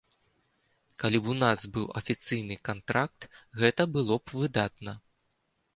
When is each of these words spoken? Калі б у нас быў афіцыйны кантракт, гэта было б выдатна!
Калі 1.01 1.17
б 1.25 1.31
у 1.33 1.35
нас 1.43 1.59
быў 1.75 1.85
афіцыйны 2.03 2.55
кантракт, 2.71 3.21
гэта 3.61 3.81
было 3.99 4.13
б 4.25 4.39
выдатна! 4.43 4.99